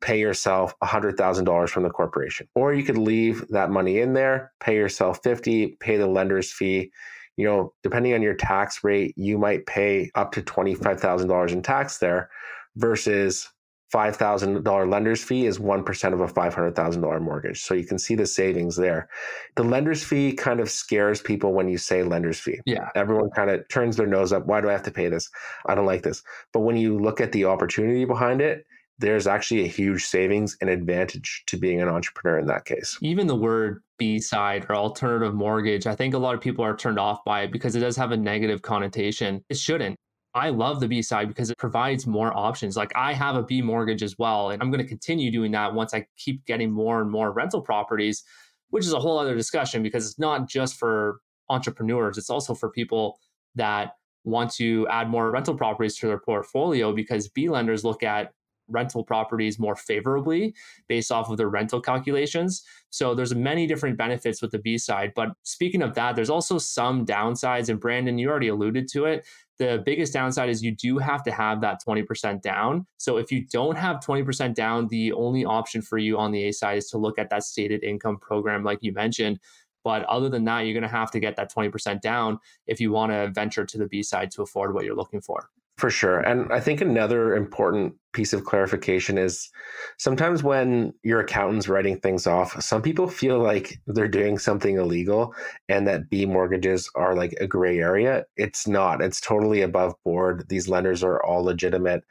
pay 0.00 0.20
yourself 0.20 0.74
$100,000 0.82 1.68
from 1.70 1.82
the 1.82 1.90
corporation. 1.90 2.46
Or 2.54 2.74
you 2.74 2.84
could 2.84 2.98
leave 2.98 3.48
that 3.48 3.70
money 3.70 4.00
in 4.00 4.12
there, 4.12 4.52
pay 4.60 4.76
yourself 4.76 5.20
50, 5.22 5.78
pay 5.80 5.96
the 5.96 6.06
lender's 6.06 6.52
fee, 6.52 6.92
you 7.36 7.44
know, 7.46 7.72
depending 7.82 8.14
on 8.14 8.22
your 8.22 8.34
tax 8.34 8.84
rate, 8.84 9.14
you 9.16 9.38
might 9.38 9.66
pay 9.66 10.10
up 10.14 10.32
to 10.32 10.42
$25,000 10.42 11.52
in 11.52 11.62
tax 11.62 11.98
there 11.98 12.30
versus 12.76 13.48
$5,000 13.94 14.90
lender's 14.90 15.22
fee 15.22 15.46
is 15.46 15.60
1% 15.60 16.12
of 16.12 16.20
a 16.20 16.26
$500,000 16.26 17.20
mortgage. 17.20 17.62
So 17.62 17.74
you 17.74 17.84
can 17.84 17.98
see 17.98 18.16
the 18.16 18.26
savings 18.26 18.74
there. 18.74 19.08
The 19.54 19.62
lender's 19.62 20.02
fee 20.02 20.32
kind 20.32 20.58
of 20.58 20.68
scares 20.68 21.22
people 21.22 21.52
when 21.52 21.68
you 21.68 21.78
say 21.78 22.02
lender's 22.02 22.40
fee. 22.40 22.60
Yeah. 22.66 22.88
Everyone 22.96 23.30
kind 23.30 23.50
of 23.50 23.68
turns 23.68 23.96
their 23.96 24.08
nose 24.08 24.32
up. 24.32 24.46
Why 24.46 24.60
do 24.60 24.68
I 24.68 24.72
have 24.72 24.82
to 24.84 24.90
pay 24.90 25.08
this? 25.08 25.30
I 25.66 25.76
don't 25.76 25.86
like 25.86 26.02
this. 26.02 26.24
But 26.52 26.60
when 26.60 26.76
you 26.76 26.98
look 26.98 27.20
at 27.20 27.30
the 27.30 27.44
opportunity 27.44 28.04
behind 28.04 28.40
it, 28.40 28.66
there's 28.98 29.26
actually 29.26 29.64
a 29.64 29.68
huge 29.68 30.04
savings 30.04 30.56
and 30.60 30.70
advantage 30.70 31.42
to 31.46 31.56
being 31.56 31.80
an 31.80 31.88
entrepreneur 31.88 32.38
in 32.38 32.46
that 32.46 32.64
case. 32.64 32.96
Even 33.02 33.26
the 33.26 33.34
word 33.34 33.82
B 33.98 34.18
side 34.20 34.66
or 34.68 34.76
alternative 34.76 35.34
mortgage, 35.34 35.86
I 35.86 35.94
think 35.94 36.14
a 36.14 36.18
lot 36.18 36.34
of 36.34 36.40
people 36.40 36.64
are 36.64 36.76
turned 36.76 36.98
off 36.98 37.24
by 37.24 37.42
it 37.42 37.52
because 37.52 37.74
it 37.74 37.80
does 37.80 37.96
have 37.96 38.12
a 38.12 38.16
negative 38.16 38.62
connotation. 38.62 39.44
It 39.48 39.58
shouldn't. 39.58 39.96
I 40.34 40.50
love 40.50 40.80
the 40.80 40.88
B 40.88 41.00
side 41.00 41.28
because 41.28 41.50
it 41.50 41.58
provides 41.58 42.06
more 42.06 42.36
options. 42.36 42.76
Like 42.76 42.92
I 42.96 43.12
have 43.12 43.36
a 43.36 43.42
B 43.42 43.62
mortgage 43.62 44.02
as 44.02 44.18
well, 44.18 44.50
and 44.50 44.60
I'm 44.60 44.70
going 44.70 44.82
to 44.82 44.88
continue 44.88 45.30
doing 45.30 45.52
that 45.52 45.74
once 45.74 45.94
I 45.94 46.06
keep 46.16 46.44
getting 46.44 46.72
more 46.72 47.00
and 47.00 47.10
more 47.10 47.32
rental 47.32 47.60
properties, 47.60 48.24
which 48.70 48.84
is 48.84 48.92
a 48.92 48.98
whole 48.98 49.18
other 49.18 49.36
discussion 49.36 49.82
because 49.82 50.08
it's 50.08 50.18
not 50.18 50.48
just 50.48 50.76
for 50.76 51.20
entrepreneurs, 51.48 52.18
it's 52.18 52.30
also 52.30 52.54
for 52.54 52.70
people 52.70 53.18
that 53.54 53.92
want 54.24 54.52
to 54.54 54.88
add 54.88 55.08
more 55.08 55.30
rental 55.30 55.54
properties 55.54 55.96
to 55.98 56.06
their 56.08 56.18
portfolio 56.18 56.92
because 56.92 57.28
B 57.28 57.48
lenders 57.48 57.84
look 57.84 58.02
at 58.02 58.32
rental 58.68 59.04
properties 59.04 59.58
more 59.58 59.76
favorably 59.76 60.54
based 60.88 61.12
off 61.12 61.30
of 61.30 61.36
their 61.36 61.48
rental 61.48 61.80
calculations. 61.80 62.62
So 62.90 63.14
there's 63.14 63.34
many 63.34 63.66
different 63.66 63.96
benefits 63.96 64.40
with 64.40 64.50
the 64.50 64.58
B 64.58 64.78
side. 64.78 65.12
But 65.14 65.30
speaking 65.42 65.82
of 65.82 65.94
that, 65.94 66.16
there's 66.16 66.30
also 66.30 66.58
some 66.58 67.04
downsides. 67.04 67.68
And 67.68 67.80
Brandon, 67.80 68.18
you 68.18 68.28
already 68.28 68.48
alluded 68.48 68.88
to 68.92 69.04
it. 69.06 69.26
The 69.58 69.82
biggest 69.84 70.12
downside 70.12 70.48
is 70.48 70.64
you 70.64 70.74
do 70.74 70.98
have 70.98 71.22
to 71.24 71.30
have 71.30 71.60
that 71.60 71.80
20% 71.86 72.42
down. 72.42 72.86
So 72.96 73.18
if 73.18 73.30
you 73.30 73.46
don't 73.46 73.76
have 73.76 74.00
20% 74.00 74.54
down, 74.54 74.88
the 74.88 75.12
only 75.12 75.44
option 75.44 75.80
for 75.80 75.96
you 75.96 76.18
on 76.18 76.32
the 76.32 76.48
A 76.48 76.52
side 76.52 76.78
is 76.78 76.88
to 76.90 76.98
look 76.98 77.18
at 77.18 77.30
that 77.30 77.44
stated 77.44 77.84
income 77.84 78.18
program, 78.18 78.64
like 78.64 78.78
you 78.82 78.92
mentioned. 78.92 79.38
But 79.84 80.02
other 80.04 80.28
than 80.28 80.44
that, 80.46 80.62
you're 80.62 80.72
going 80.72 80.82
to 80.82 80.88
have 80.88 81.10
to 81.12 81.20
get 81.20 81.36
that 81.36 81.52
20% 81.52 82.00
down 82.00 82.40
if 82.66 82.80
you 82.80 82.90
want 82.90 83.12
to 83.12 83.30
venture 83.32 83.64
to 83.64 83.78
the 83.78 83.86
B 83.86 84.02
side 84.02 84.30
to 84.32 84.42
afford 84.42 84.74
what 84.74 84.84
you're 84.84 84.96
looking 84.96 85.20
for. 85.20 85.50
For 85.76 85.90
sure. 85.90 86.20
And 86.20 86.52
I 86.52 86.60
think 86.60 86.80
another 86.80 87.34
important 87.34 87.94
piece 88.12 88.32
of 88.32 88.44
clarification 88.44 89.18
is 89.18 89.50
sometimes 89.98 90.44
when 90.44 90.94
your 91.02 91.18
accountant's 91.18 91.68
writing 91.68 91.98
things 91.98 92.28
off, 92.28 92.62
some 92.62 92.80
people 92.80 93.08
feel 93.08 93.40
like 93.40 93.80
they're 93.88 94.06
doing 94.06 94.38
something 94.38 94.76
illegal 94.76 95.34
and 95.68 95.88
that 95.88 96.08
B 96.08 96.26
mortgages 96.26 96.88
are 96.94 97.16
like 97.16 97.34
a 97.40 97.48
gray 97.48 97.80
area. 97.80 98.24
It's 98.36 98.68
not, 98.68 99.02
it's 99.02 99.20
totally 99.20 99.62
above 99.62 99.94
board. 100.04 100.44
These 100.48 100.68
lenders 100.68 101.02
are 101.02 101.20
all 101.24 101.42
legitimate. 101.42 102.04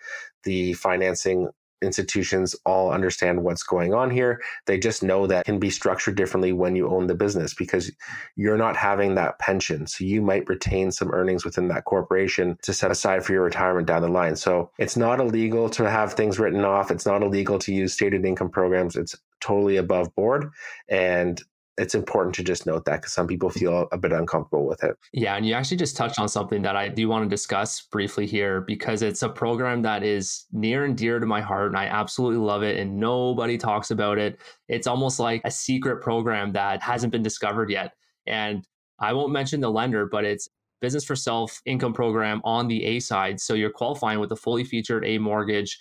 The 0.44 0.74
financing 0.74 1.48
institutions 1.84 2.56
all 2.66 2.92
understand 2.92 3.44
what's 3.44 3.64
going 3.64 3.94
on 3.94 4.10
here. 4.10 4.42
They 4.66 4.80
just 4.80 5.04
know 5.04 5.28
that 5.28 5.46
can 5.46 5.60
be 5.60 5.70
structured 5.70 6.16
differently 6.16 6.54
when 6.54 6.76
you 6.76 6.88
own 6.90 7.08
the 7.08 7.16
business 7.16 7.54
because 7.54 7.92
you're 8.36 8.58
not 8.58 8.76
having 8.76 9.16
that 9.16 9.38
pension. 9.40 9.86
So 9.86 10.04
you 10.04 10.22
might 10.22 10.50
retain 10.50 10.92
some 10.92 11.12
earnings 11.12 11.46
within 11.46 11.68
that 11.68 11.86
corporation 11.86 12.58
to 12.64 12.74
set 12.74 12.92
aside 12.92 13.24
for 13.24 13.34
your 13.34 13.44
retirement 13.44 13.88
down 13.88 14.02
the 14.02 14.08
line. 14.08 14.36
So 14.36 14.72
it's 14.80 14.98
not 14.98 15.20
illegal 15.20 15.70
to 15.72 15.90
have 15.90 16.14
things 16.14 16.40
written 16.40 16.66
off. 16.66 16.90
It's 16.90 17.06
not 17.06 17.22
illegal 17.22 17.60
to 17.60 17.74
use 17.74 17.94
stated 17.94 18.26
income 18.26 18.50
programs. 18.50 18.96
It's 18.96 19.16
totally 19.42 19.78
above 19.78 20.16
board. 20.16 20.50
And 20.88 21.42
it's 21.78 21.96
important 21.96 22.36
to 22.36 22.44
just 22.44 22.66
note 22.66 22.86
that 22.86 23.02
because 23.02 23.14
some 23.14 23.28
people 23.28 23.50
mm-hmm. 23.50 23.60
feel 23.60 23.88
a 23.92 23.98
bit 23.98 24.12
uncomfortable 24.12 24.68
with 24.68 24.84
it. 24.84 24.96
Yeah, 25.12 25.36
and 25.36 25.46
you 25.46 25.54
actually 25.54 25.78
just 25.78 25.98
touched 25.98 26.20
on 26.20 26.30
something 26.30 26.62
that 26.62 26.76
I 26.76 26.88
do 26.88 27.10
want 27.10 27.24
to 27.24 27.30
discuss 27.30 27.82
briefly 27.82 28.28
here 28.28 28.62
because 28.62 29.02
it's 29.02 29.24
a 29.24 29.30
program 29.30 29.82
that 29.82 30.04
is 30.04 30.46
near 30.52 30.86
and 30.86 30.96
dear 30.96 31.20
to 31.20 31.26
my 31.26 31.42
heart 31.42 31.68
and 31.68 31.78
I 31.78 31.86
absolutely 31.86 32.40
love 32.40 32.64
it 32.64 32.78
and 32.78 33.00
nobody 33.00 33.58
talks 33.58 33.92
about 33.92 34.18
it. 34.18 34.40
It's 34.68 34.88
almost 34.88 35.20
like 35.20 35.42
a 35.46 35.52
secret 35.52 36.02
program 36.02 36.52
that 36.54 36.82
hasn't 36.82 37.12
been 37.12 37.24
discovered 37.24 37.72
yet. 37.72 37.94
And 38.28 38.66
I 39.00 39.14
won't 39.14 39.34
mention 39.34 39.60
the 39.60 39.72
lender, 39.72 40.06
but 40.06 40.26
it's 40.26 40.48
business 40.80 41.04
for 41.04 41.16
self 41.16 41.60
income 41.66 41.94
program 41.94 42.42
on 42.44 42.68
the 42.68 42.84
A 42.86 43.00
side. 43.00 43.40
So 43.40 43.56
you're 43.56 43.72
qualifying 43.72 44.20
with 44.20 44.32
a 44.32 44.36
fully 44.36 44.64
featured 44.64 45.06
A 45.06 45.18
mortgage, 45.18 45.80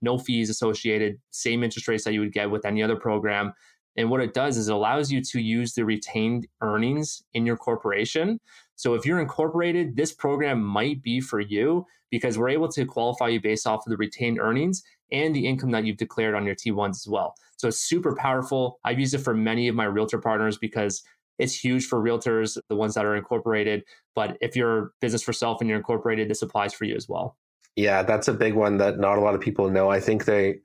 no 0.00 0.16
fees 0.16 0.48
associated, 0.48 1.16
same 1.30 1.64
interest 1.64 1.88
rates 1.88 2.04
that 2.04 2.12
you 2.12 2.20
would 2.20 2.32
get 2.32 2.50
with 2.50 2.64
any 2.64 2.82
other 2.82 2.96
program 2.96 3.52
and 3.96 4.10
what 4.10 4.20
it 4.20 4.34
does 4.34 4.56
is 4.56 4.68
it 4.68 4.74
allows 4.74 5.10
you 5.10 5.20
to 5.22 5.40
use 5.40 5.74
the 5.74 5.84
retained 5.84 6.46
earnings 6.60 7.22
in 7.32 7.46
your 7.46 7.56
corporation. 7.56 8.40
So 8.76 8.94
if 8.94 9.06
you're 9.06 9.20
incorporated, 9.20 9.96
this 9.96 10.12
program 10.12 10.62
might 10.62 11.02
be 11.02 11.20
for 11.20 11.40
you 11.40 11.86
because 12.10 12.36
we're 12.38 12.48
able 12.48 12.68
to 12.68 12.84
qualify 12.84 13.28
you 13.28 13.40
based 13.40 13.66
off 13.66 13.86
of 13.86 13.90
the 13.90 13.96
retained 13.96 14.38
earnings 14.40 14.82
and 15.12 15.34
the 15.34 15.46
income 15.46 15.70
that 15.70 15.84
you've 15.84 15.96
declared 15.96 16.34
on 16.34 16.44
your 16.44 16.54
T1s 16.54 16.90
as 16.90 17.08
well. 17.08 17.34
So 17.56 17.68
it's 17.68 17.80
super 17.80 18.16
powerful. 18.16 18.78
I've 18.84 18.98
used 18.98 19.14
it 19.14 19.18
for 19.18 19.34
many 19.34 19.68
of 19.68 19.74
my 19.74 19.84
realtor 19.84 20.18
partners 20.18 20.58
because 20.58 21.02
it's 21.38 21.54
huge 21.54 21.86
for 21.86 22.00
realtors, 22.00 22.58
the 22.68 22.76
ones 22.76 22.94
that 22.94 23.04
are 23.04 23.16
incorporated. 23.16 23.84
But 24.14 24.36
if 24.40 24.56
you're 24.56 24.92
business 25.00 25.22
for 25.22 25.32
self 25.32 25.60
and 25.60 25.68
you're 25.68 25.78
incorporated, 25.78 26.28
this 26.28 26.42
applies 26.42 26.74
for 26.74 26.84
you 26.84 26.94
as 26.96 27.08
well. 27.08 27.36
Yeah, 27.76 28.02
that's 28.02 28.28
a 28.28 28.32
big 28.32 28.54
one 28.54 28.78
that 28.78 28.98
not 28.98 29.18
a 29.18 29.20
lot 29.20 29.34
of 29.34 29.40
people 29.40 29.68
know. 29.70 29.90
I 29.90 30.00
think 30.00 30.24
they 30.24 30.60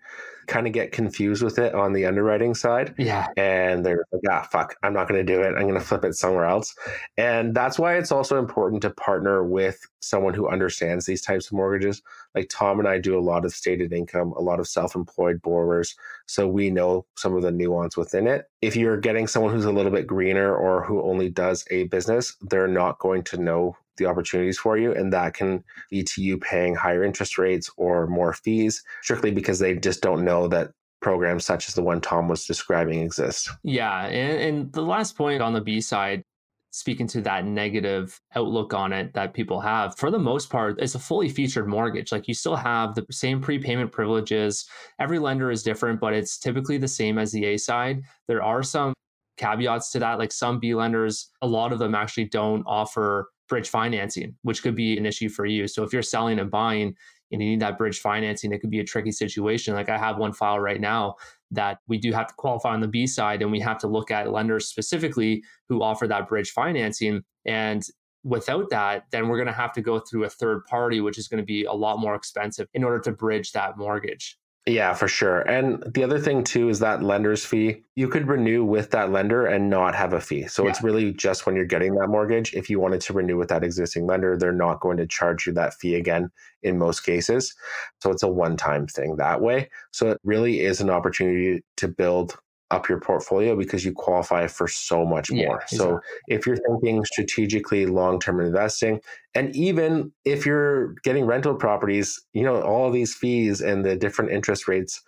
kind 0.50 0.68
of 0.68 0.74
get 0.74 0.92
confused 0.92 1.44
with 1.44 1.60
it 1.60 1.74
on 1.76 1.94
the 1.94 2.06
underwriting 2.06 2.56
side. 2.56 2.94
Yeah. 2.98 3.28
And 3.38 3.86
they're 3.86 4.04
like, 4.12 4.22
ah, 4.30 4.48
fuck, 4.52 4.76
I'm 4.84 4.94
not 4.94 5.08
going 5.08 5.24
to 5.24 5.34
do 5.34 5.42
it. 5.42 5.50
I'm 5.50 5.68
going 5.68 5.76
to 5.76 5.80
flip 5.80 6.04
it 6.04 6.16
somewhere 6.16 6.46
else. 6.46 6.76
And 7.18 7.56
that's 7.56 7.78
why 7.78 7.98
it's 7.98 8.12
also 8.12 8.40
important 8.40 8.82
to 8.82 8.90
partner 8.90 9.44
with 9.44 9.80
someone 10.02 10.34
who 10.34 10.50
understands 10.50 11.06
these 11.06 11.22
types 11.22 11.48
of 11.48 11.54
mortgages. 11.54 12.02
Like 12.34 12.50
Tom 12.50 12.80
and 12.80 12.88
I 12.88 12.98
do 12.98 13.18
a 13.18 13.22
lot 13.22 13.46
of 13.46 13.54
stated 13.54 13.94
income, 13.94 14.34
a 14.34 14.42
lot 14.42 14.60
of 14.60 14.68
self 14.68 14.96
employed 14.96 15.42
borrowers. 15.42 15.96
So 16.26 16.48
we 16.48 16.72
know 16.72 17.06
some 17.16 17.36
of 17.36 17.44
the 17.44 17.52
nuance 17.52 17.96
within 17.96 18.28
it. 18.28 18.46
If 18.62 18.76
you're 18.76 18.98
getting 18.98 19.28
someone 19.28 19.54
who's 19.54 19.66
a 19.66 19.72
little 19.72 19.92
bit 19.92 20.08
greener 20.08 20.54
or 20.54 20.84
who 20.84 21.02
only 21.04 21.30
does 21.30 21.66
a 21.70 21.84
business, 21.86 22.36
they're 22.42 22.68
not 22.68 23.00
going 23.00 23.24
to 23.26 23.38
know 23.38 23.78
the 24.00 24.08
opportunities 24.08 24.58
for 24.58 24.78
you. 24.78 24.94
And 24.94 25.14
that 25.14 25.36
can 25.36 25.64
lead 25.92 26.08
to 26.08 26.24
you 26.24 26.40
paying 26.40 26.74
higher 26.74 27.04
interest 27.04 27.38
rates 27.38 27.70
or 27.78 28.08
more 28.08 28.34
fees 28.34 28.82
strictly 29.04 29.30
because 29.30 29.60
they 29.60 29.76
just 29.76 30.02
don't 30.02 30.26
know 30.26 30.48
that 30.48 30.72
programs 31.02 31.46
such 31.46 31.70
as 31.70 31.76
the 31.76 31.84
one 31.84 32.02
Tom 32.02 32.28
was 32.28 32.46
describing 32.46 33.02
exist. 33.02 33.50
Yeah. 33.64 34.06
And, 34.08 34.42
and 34.42 34.74
the 34.74 34.82
last 34.82 35.16
point 35.16 35.42
on 35.42 35.54
the 35.54 35.62
B 35.62 35.80
side, 35.80 36.24
speaking 36.72 37.08
to 37.08 37.22
that 37.22 37.46
negative 37.46 38.20
outlook 38.36 38.74
on 38.74 38.94
it 38.94 39.14
that 39.14 39.34
people 39.34 39.60
have, 39.60 39.98
for 39.98 40.12
the 40.12 40.20
most 40.20 40.50
part, 40.50 40.80
it's 40.80 40.96
a 40.96 41.00
fully 41.00 41.30
featured 41.30 41.68
mortgage. 41.68 42.12
Like 42.12 42.28
you 42.28 42.34
still 42.34 42.56
have 42.56 42.96
the 42.96 43.06
same 43.12 43.42
prepayment 43.42 43.92
privileges. 43.92 44.66
Every 45.00 45.20
lender 45.20 45.52
is 45.52 45.64
different, 45.64 46.00
but 46.00 46.14
it's 46.14 46.38
typically 46.38 46.78
the 46.78 46.88
same 46.88 47.18
as 47.18 47.32
the 47.32 47.46
A 47.46 47.58
side. 47.58 48.02
There 48.28 48.44
are 48.44 48.62
some 48.62 48.94
caveats 49.38 49.92
to 49.92 50.00
that. 50.00 50.20
Like 50.20 50.32
some 50.32 50.60
B 50.60 50.76
lenders, 50.76 51.30
a 51.42 51.48
lot 51.48 51.74
of 51.74 51.80
them 51.80 51.96
actually 51.96 52.26
don't 52.26 52.64
offer 52.68 53.30
bridge 53.50 53.70
financing, 53.70 54.36
which 54.44 54.64
could 54.64 54.76
be 54.76 54.98
an 54.98 55.06
issue 55.06 55.28
for 55.28 55.46
you. 55.46 55.68
So 55.68 55.84
if 55.84 55.92
you're 55.92 56.02
selling 56.02 56.40
and 56.40 56.50
buying 56.50 56.96
and 57.32 57.42
you 57.42 57.50
need 57.50 57.60
that 57.60 57.78
bridge 57.78 58.00
financing, 58.00 58.54
it 58.54 58.60
could 58.60 58.70
be 58.70 58.80
a 58.80 58.84
tricky 58.86 59.12
situation. 59.12 59.74
Like 59.74 59.90
I 59.90 59.98
have 59.98 60.18
one 60.18 60.32
file 60.32 60.60
right 60.60 60.80
now 60.80 61.16
that 61.52 61.80
we 61.88 61.98
do 61.98 62.14
have 62.14 62.28
to 62.28 62.34
qualify 62.36 62.74
on 62.74 62.80
the 62.80 62.88
B 62.88 63.06
side 63.06 63.42
and 63.42 63.52
we 63.52 63.60
have 63.60 63.78
to 63.80 63.88
look 63.88 64.12
at 64.12 64.32
lenders 64.32 64.68
specifically 64.68 65.44
who 65.68 65.82
offer 65.82 66.08
that 66.08 66.30
bridge 66.30 66.52
financing. 66.52 67.24
And 67.46 67.84
without 68.24 68.70
that, 68.70 69.06
then 69.12 69.28
we're 69.28 69.38
going 69.38 69.48
to 69.48 69.54
have 69.54 69.74
to 69.74 69.82
go 69.82 70.00
through 70.00 70.24
a 70.24 70.30
third 70.30 70.64
party, 70.66 71.02
which 71.02 71.18
is 71.18 71.28
going 71.28 71.42
to 71.42 71.46
be 71.46 71.66
a 71.66 71.74
lot 71.74 72.00
more 72.00 72.16
expensive 72.16 72.68
in 72.74 72.84
order 72.84 73.00
to 73.00 73.12
bridge 73.12 73.52
that 73.52 73.78
mortgage. 73.78 74.39
Yeah, 74.66 74.94
for 74.94 75.08
sure. 75.08 75.40
And 75.42 75.82
the 75.94 76.04
other 76.04 76.20
thing 76.20 76.44
too 76.44 76.70
is 76.70 76.80
that 76.80 77.02
lender's 77.02 77.46
fee. 77.46 77.84
You 77.96 78.08
could 78.08 78.28
renew 78.28 78.64
with 78.64 78.92
that 78.92 79.12
lender 79.12 79.48
and 79.48 79.70
not 79.70 79.96
have 79.96 80.14
a 80.14 80.22
fee. 80.22 80.48
So 80.48 80.64
yeah. 80.64 80.70
it's 80.70 80.84
really 80.84 81.12
just 81.12 81.46
when 81.46 81.56
you're 81.56 81.66
getting 81.66 81.96
that 81.96 82.10
mortgage. 82.10 82.54
If 82.54 82.70
you 82.70 82.80
wanted 82.80 83.02
to 83.02 83.14
renew 83.14 83.38
with 83.38 83.50
that 83.50 83.64
existing 83.64 84.06
lender, 84.06 84.38
they're 84.38 84.52
not 84.52 84.80
going 84.80 84.98
to 84.98 85.08
charge 85.08 85.48
you 85.48 85.54
that 85.54 85.74
fee 85.76 85.96
again 85.96 86.30
in 86.62 86.78
most 86.78 87.02
cases. 87.02 87.56
So 88.02 88.12
it's 88.12 88.22
a 88.22 88.28
one 88.28 88.58
time 88.58 88.86
thing 88.86 89.16
that 89.16 89.42
way. 89.42 89.70
So 89.92 90.12
it 90.12 90.20
really 90.24 90.60
is 90.60 90.82
an 90.82 90.90
opportunity 90.90 91.64
to 91.78 91.88
build 91.88 92.38
up 92.72 92.88
your 92.88 93.00
portfolio 93.00 93.56
because 93.56 93.84
you 93.84 93.92
qualify 93.94 94.48
for 94.48 94.68
so 94.68 95.06
much 95.06 95.32
more. 95.32 95.42
Yeah, 95.42 95.54
exactly. 95.56 95.78
So 95.78 96.00
if 96.28 96.46
you're 96.46 96.58
thinking 96.58 97.04
strategically 97.06 97.86
long-term 97.86 98.40
investing 98.40 99.00
and 99.34 99.56
even 99.56 100.12
if 100.26 100.46
you're 100.46 100.94
getting 101.04 101.26
rental 101.26 101.56
properties, 101.56 102.22
you 102.34 102.44
know, 102.44 102.62
all 102.62 102.92
these 102.92 103.16
fees 103.16 103.62
and 103.62 103.84
the 103.84 103.96
different 103.96 104.32
interest 104.32 104.68
rates 104.68 105.02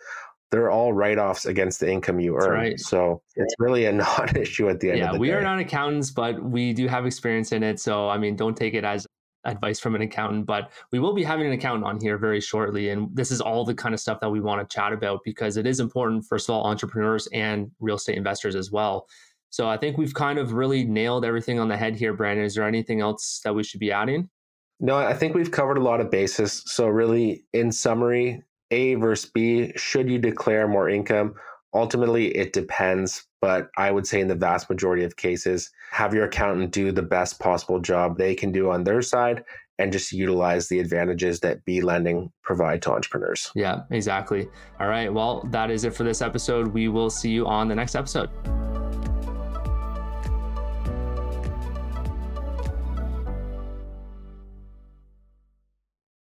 they're 0.51 0.69
all 0.69 0.91
write-offs 0.91 1.45
against 1.45 1.79
the 1.79 1.89
income 1.89 2.19
you 2.19 2.35
earn. 2.35 2.51
Right. 2.51 2.79
So 2.79 3.21
it's 3.35 3.55
really 3.57 3.85
a 3.85 3.91
non-issue 3.93 4.69
at 4.69 4.81
the 4.81 4.89
end 4.89 4.99
yeah, 4.99 5.05
of 5.07 5.13
the 5.13 5.19
we 5.19 5.27
day. 5.27 5.33
We 5.33 5.39
are 5.39 5.43
not 5.43 5.59
accountants, 5.59 6.11
but 6.11 6.43
we 6.43 6.73
do 6.73 6.87
have 6.87 7.05
experience 7.05 7.53
in 7.53 7.63
it. 7.63 7.79
So 7.79 8.09
I 8.09 8.17
mean, 8.17 8.35
don't 8.35 8.55
take 8.55 8.73
it 8.73 8.83
as 8.83 9.07
Uh-huh. 9.43 9.53
advice 9.53 9.79
from 9.79 9.95
an 9.95 10.01
accountant, 10.01 10.45
but 10.45 10.71
we 10.91 10.99
will 10.99 11.13
be 11.13 11.23
having 11.23 11.47
an 11.47 11.53
accountant 11.53 11.85
on 11.85 11.99
here 11.99 12.17
very 12.17 12.39
shortly. 12.39 12.89
And 12.89 13.09
this 13.15 13.31
is 13.31 13.41
all 13.41 13.65
the 13.65 13.73
kind 13.73 13.93
of 13.93 13.99
stuff 13.99 14.19
that 14.19 14.29
we 14.29 14.39
want 14.39 14.61
to 14.61 14.73
chat 14.73 14.93
about 14.93 15.21
because 15.25 15.57
it 15.57 15.65
is 15.65 15.79
important 15.79 16.25
for 16.25 16.37
small 16.37 16.63
entrepreneurs 16.63 17.27
and 17.33 17.71
real 17.79 17.95
estate 17.95 18.17
investors 18.17 18.55
as 18.55 18.71
well. 18.71 19.07
So 19.49 19.67
I 19.67 19.77
think 19.77 19.97
we've 19.97 20.13
kind 20.13 20.37
of 20.37 20.53
really 20.53 20.83
nailed 20.83 21.25
everything 21.25 21.59
on 21.59 21.67
the 21.67 21.75
head 21.75 21.95
here, 21.95 22.13
Brandon. 22.13 22.45
Is 22.45 22.55
there 22.55 22.67
anything 22.67 23.01
else 23.01 23.41
that 23.43 23.53
we 23.53 23.63
should 23.63 23.79
be 23.79 23.91
adding? 23.91 24.29
No, 24.79 24.95
I 24.95 25.13
think 25.13 25.35
we've 25.35 25.51
covered 25.51 25.77
a 25.77 25.83
lot 25.83 26.01
of 26.01 26.09
bases. 26.09 26.63
So, 26.65 26.87
really, 26.87 27.43
in 27.53 27.71
summary, 27.71 28.43
A 28.71 28.95
versus 28.95 29.29
B, 29.31 29.73
should 29.75 30.09
you 30.09 30.19
declare 30.19 30.67
more 30.67 30.89
income? 30.89 31.33
Ultimately, 31.73 32.35
it 32.35 32.53
depends, 32.53 33.25
but 33.39 33.69
I 33.77 33.91
would 33.91 34.05
say 34.05 34.19
in 34.19 34.27
the 34.27 34.35
vast 34.35 34.69
majority 34.69 35.03
of 35.03 35.15
cases, 35.15 35.69
have 35.91 36.13
your 36.13 36.25
accountant 36.25 36.71
do 36.71 36.91
the 36.91 37.01
best 37.01 37.39
possible 37.39 37.79
job 37.79 38.17
they 38.17 38.35
can 38.35 38.51
do 38.51 38.69
on 38.69 38.83
their 38.83 39.01
side 39.01 39.43
and 39.79 39.91
just 39.91 40.11
utilize 40.11 40.67
the 40.67 40.79
advantages 40.79 41.39
that 41.39 41.63
B 41.65 41.81
lending 41.81 42.31
provide 42.43 42.81
to 42.83 42.91
entrepreneurs. 42.91 43.51
Yeah, 43.55 43.79
exactly. 43.89 44.47
All 44.79 44.87
right. 44.87 45.11
Well, 45.11 45.47
that 45.51 45.71
is 45.71 45.85
it 45.85 45.95
for 45.95 46.03
this 46.03 46.21
episode. 46.21 46.67
We 46.67 46.87
will 46.87 47.09
see 47.09 47.31
you 47.31 47.47
on 47.47 47.67
the 47.67 47.75
next 47.75 47.95
episode. 47.95 48.29